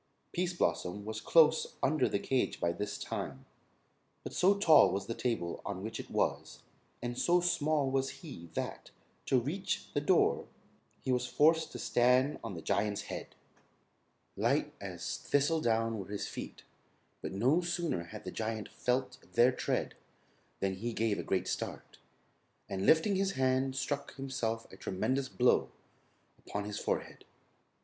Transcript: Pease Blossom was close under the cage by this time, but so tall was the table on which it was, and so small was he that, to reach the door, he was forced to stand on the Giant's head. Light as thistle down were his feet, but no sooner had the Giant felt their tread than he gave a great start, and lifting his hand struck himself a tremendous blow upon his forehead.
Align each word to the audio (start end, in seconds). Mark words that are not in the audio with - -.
Pease 0.33 0.53
Blossom 0.55 1.05
was 1.05 1.21
close 1.21 1.75
under 1.83 2.09
the 2.09 2.17
cage 2.17 2.59
by 2.59 2.71
this 2.71 2.97
time, 2.97 3.45
but 4.23 4.33
so 4.33 4.57
tall 4.57 4.91
was 4.91 5.05
the 5.05 5.13
table 5.13 5.61
on 5.63 5.83
which 5.83 5.99
it 5.99 6.09
was, 6.09 6.63
and 7.03 7.19
so 7.19 7.39
small 7.39 7.91
was 7.91 8.09
he 8.25 8.49
that, 8.55 8.89
to 9.27 9.39
reach 9.39 9.91
the 9.93 10.01
door, 10.01 10.47
he 11.03 11.11
was 11.11 11.27
forced 11.27 11.71
to 11.71 11.77
stand 11.77 12.39
on 12.43 12.55
the 12.55 12.63
Giant's 12.63 13.03
head. 13.13 13.35
Light 14.35 14.73
as 14.81 15.17
thistle 15.19 15.61
down 15.61 15.99
were 15.99 16.07
his 16.07 16.25
feet, 16.27 16.63
but 17.21 17.31
no 17.31 17.61
sooner 17.61 18.05
had 18.05 18.23
the 18.23 18.31
Giant 18.31 18.69
felt 18.69 19.19
their 19.33 19.51
tread 19.51 19.93
than 20.61 20.77
he 20.77 20.93
gave 20.93 21.19
a 21.19 21.23
great 21.23 21.47
start, 21.47 21.99
and 22.67 22.87
lifting 22.87 23.17
his 23.17 23.33
hand 23.33 23.75
struck 23.75 24.15
himself 24.15 24.65
a 24.71 24.77
tremendous 24.77 25.29
blow 25.29 25.69
upon 26.39 26.63
his 26.63 26.79
forehead. 26.79 27.23